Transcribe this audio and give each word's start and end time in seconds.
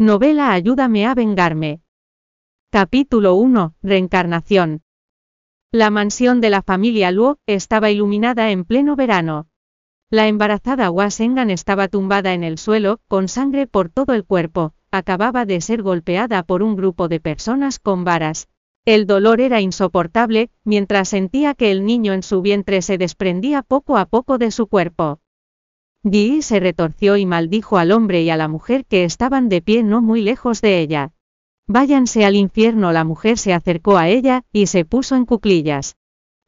Novela 0.00 0.52
Ayúdame 0.52 1.06
a 1.06 1.14
vengarme. 1.16 1.80
Capítulo 2.70 3.34
1. 3.34 3.74
Reencarnación. 3.82 4.82
La 5.72 5.90
mansión 5.90 6.40
de 6.40 6.50
la 6.50 6.62
familia 6.62 7.10
Luo 7.10 7.38
estaba 7.46 7.90
iluminada 7.90 8.52
en 8.52 8.64
pleno 8.64 8.94
verano. 8.94 9.48
La 10.08 10.28
embarazada 10.28 10.92
Wasengan 10.92 11.50
estaba 11.50 11.88
tumbada 11.88 12.32
en 12.32 12.44
el 12.44 12.58
suelo, 12.58 13.00
con 13.08 13.26
sangre 13.26 13.66
por 13.66 13.88
todo 13.88 14.14
el 14.14 14.24
cuerpo, 14.24 14.72
acababa 14.92 15.44
de 15.46 15.60
ser 15.60 15.82
golpeada 15.82 16.44
por 16.44 16.62
un 16.62 16.76
grupo 16.76 17.08
de 17.08 17.18
personas 17.18 17.80
con 17.80 18.04
varas. 18.04 18.46
El 18.84 19.04
dolor 19.04 19.40
era 19.40 19.60
insoportable, 19.60 20.52
mientras 20.62 21.08
sentía 21.08 21.54
que 21.54 21.72
el 21.72 21.84
niño 21.84 22.12
en 22.12 22.22
su 22.22 22.40
vientre 22.40 22.82
se 22.82 22.98
desprendía 22.98 23.62
poco 23.62 23.96
a 23.96 24.06
poco 24.06 24.38
de 24.38 24.52
su 24.52 24.68
cuerpo. 24.68 25.18
Yi 26.04 26.42
se 26.42 26.60
retorció 26.60 27.16
y 27.16 27.26
maldijo 27.26 27.76
al 27.76 27.90
hombre 27.90 28.22
y 28.22 28.30
a 28.30 28.36
la 28.36 28.48
mujer 28.48 28.84
que 28.84 29.04
estaban 29.04 29.48
de 29.48 29.60
pie 29.60 29.82
no 29.82 30.00
muy 30.00 30.22
lejos 30.22 30.60
de 30.60 30.80
ella. 30.80 31.12
Váyanse 31.66 32.24
al 32.24 32.34
infierno. 32.34 32.92
La 32.92 33.04
mujer 33.04 33.36
se 33.36 33.52
acercó 33.52 33.98
a 33.98 34.08
ella, 34.08 34.44
y 34.52 34.66
se 34.66 34.84
puso 34.84 35.16
en 35.16 35.26
cuclillas. 35.26 35.96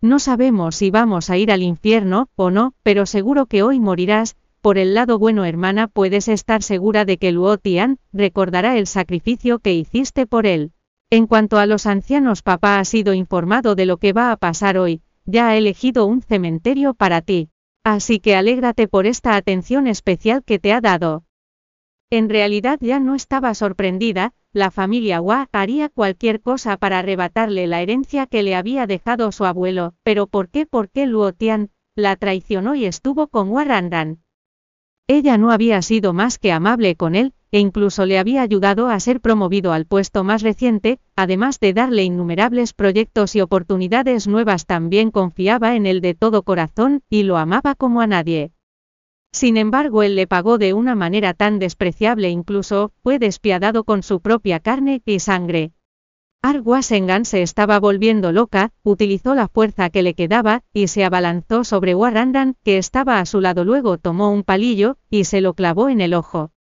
No 0.00 0.20
sabemos 0.20 0.76
si 0.76 0.90
vamos 0.90 1.28
a 1.28 1.38
ir 1.38 1.50
al 1.50 1.62
infierno, 1.62 2.28
o 2.36 2.50
no, 2.50 2.74
pero 2.84 3.04
seguro 3.04 3.46
que 3.46 3.64
hoy 3.64 3.80
morirás, 3.80 4.36
por 4.60 4.78
el 4.78 4.94
lado 4.94 5.18
bueno 5.18 5.44
hermana 5.44 5.88
puedes 5.88 6.28
estar 6.28 6.62
segura 6.62 7.04
de 7.04 7.18
que 7.18 7.32
Luo 7.32 7.58
Tian, 7.58 7.98
recordará 8.12 8.76
el 8.76 8.86
sacrificio 8.86 9.58
que 9.58 9.74
hiciste 9.74 10.26
por 10.26 10.46
él. 10.46 10.72
En 11.10 11.26
cuanto 11.26 11.58
a 11.58 11.66
los 11.66 11.86
ancianos 11.86 12.42
papá 12.42 12.78
ha 12.78 12.84
sido 12.84 13.14
informado 13.14 13.74
de 13.74 13.86
lo 13.86 13.96
que 13.96 14.12
va 14.12 14.30
a 14.30 14.36
pasar 14.36 14.78
hoy, 14.78 15.00
ya 15.24 15.48
ha 15.48 15.56
elegido 15.56 16.06
un 16.06 16.22
cementerio 16.22 16.94
para 16.94 17.22
ti. 17.22 17.48
Así 17.90 18.20
que 18.20 18.36
alégrate 18.36 18.86
por 18.86 19.06
esta 19.06 19.34
atención 19.34 19.86
especial 19.86 20.44
que 20.44 20.58
te 20.58 20.74
ha 20.74 20.82
dado. 20.82 21.24
En 22.10 22.28
realidad 22.28 22.78
ya 22.82 23.00
no 23.00 23.14
estaba 23.14 23.54
sorprendida, 23.54 24.34
la 24.52 24.70
familia 24.70 25.22
Hua 25.22 25.48
haría 25.52 25.88
cualquier 25.88 26.42
cosa 26.42 26.76
para 26.76 26.98
arrebatarle 26.98 27.66
la 27.66 27.80
herencia 27.80 28.26
que 28.26 28.42
le 28.42 28.54
había 28.54 28.86
dejado 28.86 29.32
su 29.32 29.46
abuelo, 29.46 29.94
pero 30.02 30.26
¿por 30.26 30.50
qué? 30.50 30.66
¿Por 30.66 30.90
qué 30.90 31.06
Luo 31.06 31.32
Tian 31.32 31.70
la 31.96 32.16
traicionó 32.16 32.74
y 32.74 32.84
estuvo 32.84 33.28
con 33.28 33.56
Randan? 33.66 34.22
Ella 35.06 35.38
no 35.38 35.50
había 35.50 35.80
sido 35.80 36.12
más 36.12 36.38
que 36.38 36.52
amable 36.52 36.94
con 36.94 37.14
él, 37.14 37.32
e 37.50 37.60
incluso 37.60 38.06
le 38.06 38.18
había 38.18 38.42
ayudado 38.42 38.88
a 38.88 39.00
ser 39.00 39.20
promovido 39.20 39.72
al 39.72 39.86
puesto 39.86 40.24
más 40.24 40.42
reciente, 40.42 41.00
además 41.16 41.60
de 41.60 41.72
darle 41.72 42.04
innumerables 42.04 42.72
proyectos 42.72 43.34
y 43.36 43.40
oportunidades 43.40 44.28
nuevas 44.28 44.66
también 44.66 45.10
confiaba 45.10 45.76
en 45.76 45.86
él 45.86 46.00
de 46.00 46.14
todo 46.14 46.42
corazón, 46.42 47.02
y 47.08 47.22
lo 47.22 47.36
amaba 47.36 47.74
como 47.74 48.00
a 48.00 48.06
nadie. 48.06 48.52
Sin 49.32 49.56
embargo, 49.56 50.02
él 50.02 50.16
le 50.16 50.26
pagó 50.26 50.58
de 50.58 50.72
una 50.72 50.94
manera 50.94 51.34
tan 51.34 51.58
despreciable 51.58 52.30
incluso, 52.30 52.92
fue 53.02 53.18
despiadado 53.18 53.84
con 53.84 54.02
su 54.02 54.20
propia 54.20 54.60
carne 54.60 55.02
y 55.04 55.20
sangre. 55.20 55.72
Arguasengan 56.40 57.24
se 57.24 57.42
estaba 57.42 57.80
volviendo 57.80 58.30
loca, 58.30 58.70
utilizó 58.84 59.34
la 59.34 59.48
fuerza 59.48 59.90
que 59.90 60.02
le 60.02 60.14
quedaba, 60.14 60.62
y 60.72 60.86
se 60.86 61.04
abalanzó 61.04 61.64
sobre 61.64 61.96
Warrandan, 61.96 62.54
que 62.62 62.78
estaba 62.78 63.18
a 63.18 63.26
su 63.26 63.40
lado 63.40 63.64
luego 63.64 63.98
tomó 63.98 64.30
un 64.30 64.44
palillo, 64.44 64.98
y 65.10 65.24
se 65.24 65.40
lo 65.40 65.54
clavó 65.54 65.88
en 65.88 66.00
el 66.00 66.14
ojo. 66.14 66.52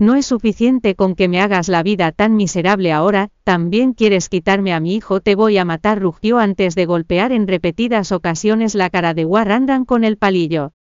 No 0.00 0.14
es 0.14 0.26
suficiente 0.26 0.94
con 0.94 1.16
que 1.16 1.26
me 1.26 1.40
hagas 1.40 1.68
la 1.68 1.82
vida 1.82 2.12
tan 2.12 2.36
miserable 2.36 2.92
ahora, 2.92 3.30
también 3.42 3.94
quieres 3.94 4.28
quitarme 4.28 4.72
a 4.72 4.78
mi 4.78 4.94
hijo, 4.94 5.20
te 5.20 5.34
voy 5.34 5.58
a 5.58 5.64
matar, 5.64 6.00
rugió 6.00 6.38
antes 6.38 6.76
de 6.76 6.86
golpear 6.86 7.32
en 7.32 7.48
repetidas 7.48 8.12
ocasiones 8.12 8.76
la 8.76 8.90
cara 8.90 9.12
de 9.12 9.24
Warrandan 9.24 9.84
con 9.84 10.04
el 10.04 10.16
palillo. 10.16 10.72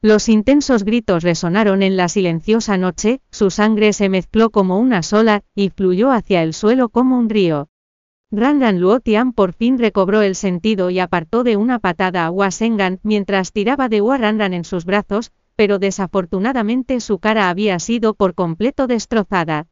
Los 0.00 0.28
intensos 0.28 0.82
gritos 0.82 1.22
resonaron 1.22 1.84
en 1.84 1.96
la 1.96 2.08
silenciosa 2.08 2.76
noche, 2.76 3.20
su 3.30 3.50
sangre 3.50 3.92
se 3.92 4.08
mezcló 4.08 4.50
como 4.50 4.80
una 4.80 5.04
sola, 5.04 5.44
y 5.54 5.68
fluyó 5.70 6.10
hacia 6.10 6.42
el 6.42 6.52
suelo 6.52 6.88
como 6.88 7.16
un 7.16 7.28
río. 7.28 7.68
Rangan 8.32 8.80
Luotian 8.80 9.34
por 9.34 9.52
fin 9.52 9.78
recobró 9.78 10.22
el 10.22 10.34
sentido 10.34 10.90
y 10.90 10.98
apartó 10.98 11.44
de 11.44 11.56
una 11.56 11.78
patada 11.78 12.26
a 12.26 12.30
Wasengan 12.32 12.98
mientras 13.04 13.52
tiraba 13.52 13.88
de 13.88 14.00
Warrandan 14.00 14.54
en 14.54 14.64
sus 14.64 14.84
brazos, 14.84 15.30
pero 15.56 15.78
desafortunadamente 15.78 17.00
su 17.00 17.18
cara 17.18 17.48
había 17.48 17.78
sido 17.78 18.14
por 18.14 18.34
completo 18.34 18.86
destrozada. 18.86 19.66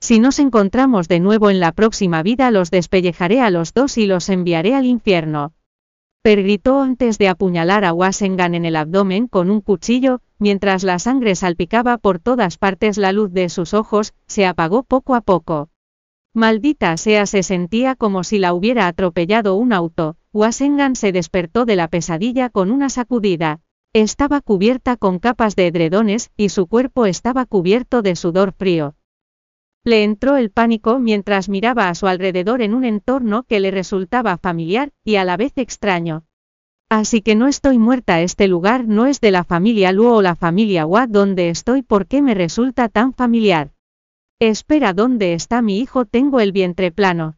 Si 0.00 0.18
nos 0.18 0.38
encontramos 0.38 1.06
de 1.06 1.20
nuevo 1.20 1.50
en 1.50 1.60
la 1.60 1.72
próxima 1.72 2.22
vida 2.22 2.50
los 2.50 2.70
despellejaré 2.70 3.40
a 3.40 3.50
los 3.50 3.72
dos 3.72 3.98
y 3.98 4.06
los 4.06 4.28
enviaré 4.28 4.74
al 4.74 4.84
infierno. 4.84 5.52
Per 6.22 6.42
gritó 6.42 6.80
antes 6.80 7.18
de 7.18 7.28
apuñalar 7.28 7.84
a 7.84 7.92
Wasengan 7.92 8.54
en 8.54 8.64
el 8.64 8.76
abdomen 8.76 9.26
con 9.26 9.50
un 9.50 9.60
cuchillo, 9.60 10.20
mientras 10.38 10.84
la 10.84 10.98
sangre 10.98 11.34
salpicaba 11.34 11.98
por 11.98 12.18
todas 12.18 12.58
partes 12.58 12.96
la 12.98 13.12
luz 13.12 13.32
de 13.32 13.48
sus 13.48 13.74
ojos, 13.74 14.14
se 14.26 14.46
apagó 14.46 14.82
poco 14.82 15.14
a 15.14 15.20
poco. 15.20 15.68
Maldita 16.34 16.96
sea 16.96 17.26
se 17.26 17.42
sentía 17.42 17.94
como 17.94 18.24
si 18.24 18.38
la 18.38 18.54
hubiera 18.54 18.86
atropellado 18.86 19.54
un 19.56 19.72
auto, 19.72 20.16
Wasengan 20.32 20.96
se 20.96 21.12
despertó 21.12 21.64
de 21.64 21.76
la 21.76 21.88
pesadilla 21.88 22.48
con 22.48 22.70
una 22.70 22.88
sacudida. 22.88 23.60
Estaba 23.94 24.40
cubierta 24.40 24.96
con 24.96 25.18
capas 25.18 25.54
de 25.54 25.66
edredones, 25.66 26.30
y 26.34 26.48
su 26.48 26.66
cuerpo 26.66 27.04
estaba 27.04 27.44
cubierto 27.44 28.00
de 28.00 28.16
sudor 28.16 28.52
frío. 28.52 28.94
Le 29.84 30.02
entró 30.02 30.38
el 30.38 30.50
pánico 30.50 30.98
mientras 30.98 31.50
miraba 31.50 31.90
a 31.90 31.94
su 31.94 32.06
alrededor 32.06 32.62
en 32.62 32.72
un 32.72 32.84
entorno 32.84 33.42
que 33.42 33.60
le 33.60 33.70
resultaba 33.70 34.38
familiar, 34.38 34.92
y 35.04 35.16
a 35.16 35.24
la 35.24 35.36
vez 35.36 35.52
extraño. 35.56 36.24
Así 36.88 37.20
que 37.20 37.34
no 37.34 37.48
estoy 37.48 37.78
muerta, 37.78 38.22
este 38.22 38.48
lugar 38.48 38.86
no 38.86 39.04
es 39.04 39.20
de 39.20 39.30
la 39.30 39.44
familia 39.44 39.92
Luo 39.92 40.16
o 40.16 40.22
la 40.22 40.36
familia 40.36 40.86
Hua 40.86 41.06
donde 41.06 41.50
estoy, 41.50 41.82
¿por 41.82 42.06
qué 42.06 42.22
me 42.22 42.32
resulta 42.32 42.88
tan 42.88 43.12
familiar? 43.12 43.72
Espera, 44.38 44.94
¿dónde 44.94 45.34
está 45.34 45.60
mi 45.60 45.78
hijo? 45.78 46.06
Tengo 46.06 46.40
el 46.40 46.52
vientre 46.52 46.92
plano. 46.92 47.36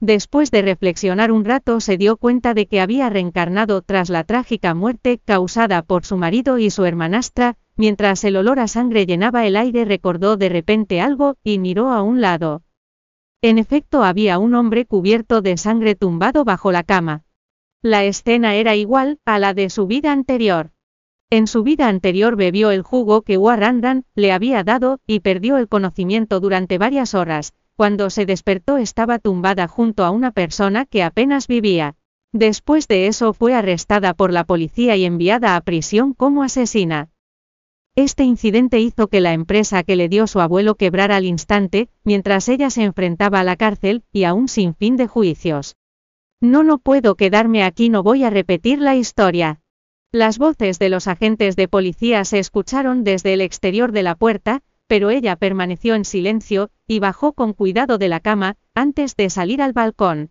Después 0.00 0.52
de 0.52 0.62
reflexionar 0.62 1.32
un 1.32 1.44
rato 1.44 1.80
se 1.80 1.96
dio 1.96 2.16
cuenta 2.16 2.54
de 2.54 2.66
que 2.66 2.80
había 2.80 3.10
reencarnado 3.10 3.82
tras 3.82 4.10
la 4.10 4.22
trágica 4.22 4.72
muerte 4.72 5.18
causada 5.24 5.82
por 5.82 6.04
su 6.04 6.16
marido 6.16 6.58
y 6.58 6.70
su 6.70 6.84
hermanastra, 6.84 7.56
mientras 7.76 8.22
el 8.22 8.36
olor 8.36 8.60
a 8.60 8.68
sangre 8.68 9.06
llenaba 9.06 9.44
el 9.46 9.56
aire 9.56 9.84
recordó 9.84 10.36
de 10.36 10.50
repente 10.50 11.00
algo, 11.00 11.34
y 11.42 11.58
miró 11.58 11.88
a 11.90 12.02
un 12.02 12.20
lado. 12.20 12.62
En 13.42 13.58
efecto 13.58 14.04
había 14.04 14.38
un 14.38 14.54
hombre 14.54 14.86
cubierto 14.86 15.42
de 15.42 15.56
sangre 15.56 15.96
tumbado 15.96 16.44
bajo 16.44 16.70
la 16.70 16.84
cama. 16.84 17.24
La 17.82 18.04
escena 18.04 18.54
era 18.54 18.76
igual 18.76 19.18
a 19.24 19.40
la 19.40 19.52
de 19.52 19.68
su 19.68 19.88
vida 19.88 20.12
anterior. 20.12 20.70
En 21.30 21.48
su 21.48 21.64
vida 21.64 21.88
anterior 21.88 22.36
bebió 22.36 22.70
el 22.70 22.82
jugo 22.82 23.22
que 23.22 23.36
Warrandan 23.36 24.04
le 24.14 24.30
había 24.30 24.62
dado, 24.62 25.00
y 25.06 25.20
perdió 25.20 25.56
el 25.58 25.68
conocimiento 25.68 26.38
durante 26.38 26.78
varias 26.78 27.14
horas, 27.14 27.52
cuando 27.78 28.10
se 28.10 28.26
despertó 28.26 28.76
estaba 28.76 29.20
tumbada 29.20 29.68
junto 29.68 30.04
a 30.04 30.10
una 30.10 30.32
persona 30.32 30.84
que 30.84 31.04
apenas 31.04 31.46
vivía. 31.46 31.94
Después 32.32 32.88
de 32.88 33.06
eso 33.06 33.32
fue 33.32 33.54
arrestada 33.54 34.14
por 34.14 34.32
la 34.32 34.42
policía 34.42 34.96
y 34.96 35.04
enviada 35.04 35.54
a 35.54 35.60
prisión 35.60 36.12
como 36.12 36.42
asesina. 36.42 37.10
Este 37.94 38.24
incidente 38.24 38.80
hizo 38.80 39.06
que 39.06 39.20
la 39.20 39.32
empresa 39.32 39.84
que 39.84 39.94
le 39.94 40.08
dio 40.08 40.26
su 40.26 40.40
abuelo 40.40 40.74
quebrara 40.74 41.14
al 41.14 41.24
instante, 41.24 41.88
mientras 42.02 42.48
ella 42.48 42.68
se 42.70 42.82
enfrentaba 42.82 43.38
a 43.38 43.44
la 43.44 43.54
cárcel, 43.54 44.02
y 44.10 44.24
a 44.24 44.34
un 44.34 44.48
sinfín 44.48 44.96
de 44.96 45.06
juicios. 45.06 45.76
No, 46.40 46.64
no 46.64 46.78
puedo 46.78 47.14
quedarme 47.14 47.62
aquí, 47.62 47.90
no 47.90 48.02
voy 48.02 48.24
a 48.24 48.30
repetir 48.30 48.80
la 48.80 48.96
historia. 48.96 49.60
Las 50.10 50.38
voces 50.38 50.80
de 50.80 50.88
los 50.88 51.06
agentes 51.06 51.54
de 51.54 51.68
policía 51.68 52.24
se 52.24 52.40
escucharon 52.40 53.04
desde 53.04 53.34
el 53.34 53.40
exterior 53.40 53.92
de 53.92 54.02
la 54.02 54.16
puerta, 54.16 54.62
pero 54.88 55.10
ella 55.10 55.36
permaneció 55.36 55.94
en 55.94 56.04
silencio, 56.04 56.70
y 56.86 56.98
bajó 56.98 57.34
con 57.34 57.52
cuidado 57.52 57.98
de 57.98 58.08
la 58.08 58.20
cama, 58.20 58.56
antes 58.74 59.14
de 59.14 59.30
salir 59.30 59.62
al 59.62 59.74
balcón. 59.74 60.30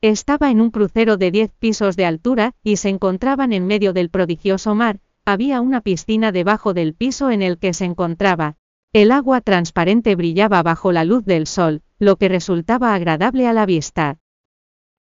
Estaba 0.00 0.50
en 0.50 0.60
un 0.60 0.70
crucero 0.70 1.16
de 1.16 1.30
diez 1.30 1.52
pisos 1.58 1.94
de 1.94 2.06
altura, 2.06 2.54
y 2.64 2.76
se 2.76 2.88
encontraban 2.88 3.52
en 3.52 3.66
medio 3.66 3.92
del 3.92 4.10
prodigioso 4.10 4.74
mar, 4.74 4.98
había 5.24 5.60
una 5.60 5.80
piscina 5.82 6.32
debajo 6.32 6.74
del 6.74 6.94
piso 6.94 7.30
en 7.30 7.42
el 7.42 7.58
que 7.58 7.74
se 7.74 7.84
encontraba. 7.84 8.56
El 8.92 9.12
agua 9.12 9.40
transparente 9.40 10.16
brillaba 10.16 10.62
bajo 10.62 10.90
la 10.90 11.04
luz 11.04 11.24
del 11.24 11.46
sol, 11.46 11.82
lo 11.98 12.16
que 12.16 12.28
resultaba 12.28 12.94
agradable 12.94 13.46
a 13.46 13.52
la 13.52 13.66
vista. 13.66 14.18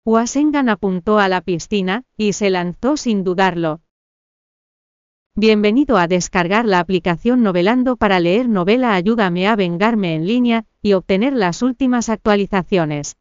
Wasengan 0.03 0.67
apuntó 0.67 1.19
a 1.19 1.29
la 1.29 1.41
piscina, 1.41 2.03
y 2.17 2.33
se 2.33 2.49
lanzó 2.49 2.97
sin 2.97 3.23
dudarlo, 3.23 3.81
Bienvenido 5.39 5.97
a 5.97 6.09
descargar 6.09 6.65
la 6.65 6.79
aplicación 6.79 7.43
Novelando 7.43 7.95
para 7.95 8.19
leer 8.19 8.49
novela 8.49 8.93
Ayúdame 8.93 9.47
a 9.47 9.55
vengarme 9.55 10.13
en 10.13 10.27
línea 10.27 10.65
y 10.81 10.91
obtener 10.91 11.31
las 11.31 11.61
últimas 11.61 12.09
actualizaciones. 12.09 13.15